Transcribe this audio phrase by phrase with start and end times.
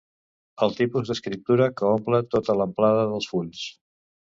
[0.67, 3.67] El tipus d'escriptura que omple tota l'amplada dels fulls.